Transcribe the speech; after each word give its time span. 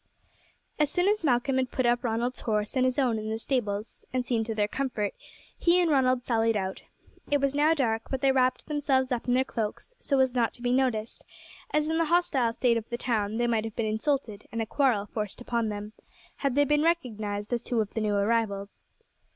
As 0.79 0.89
soon 0.89 1.07
as 1.07 1.23
Malcolm 1.23 1.57
had 1.57 1.69
put 1.69 1.85
up 1.85 2.03
Ronald's 2.03 2.39
horse 2.39 2.75
and 2.75 2.85
his 2.85 2.97
own 2.97 3.19
in 3.19 3.29
the 3.29 3.37
stables, 3.37 4.03
and 4.11 4.25
seen 4.25 4.43
to 4.45 4.55
their 4.55 4.67
comfort, 4.67 5.13
he 5.55 5.79
and 5.79 5.91
Ronald 5.91 6.23
sallied 6.23 6.57
out. 6.57 6.81
It 7.29 7.39
was 7.39 7.53
now 7.53 7.75
dark, 7.75 8.09
but 8.09 8.21
they 8.21 8.31
wrapped 8.31 8.65
themselves 8.65 9.11
up 9.11 9.27
in 9.27 9.35
their 9.35 9.43
cloaks 9.43 9.93
so 9.99 10.17
as 10.17 10.33
not 10.33 10.55
to 10.55 10.63
be 10.63 10.71
noticed, 10.71 11.23
as 11.69 11.87
in 11.87 11.99
the 11.99 12.05
hostile 12.05 12.51
state 12.51 12.77
of 12.77 12.89
the 12.89 12.97
town 12.97 13.37
they 13.37 13.45
might 13.45 13.63
have 13.63 13.75
been 13.75 13.85
insulted 13.85 14.47
and 14.51 14.59
a 14.59 14.65
quarrel 14.65 15.05
forced 15.05 15.39
upon 15.39 15.69
them, 15.69 15.93
had 16.37 16.55
they 16.55 16.65
been 16.65 16.81
recognized 16.81 17.53
as 17.53 17.61
two 17.61 17.79
of 17.79 17.93
the 17.93 18.01
new 18.01 18.15
arrivals. 18.15 18.81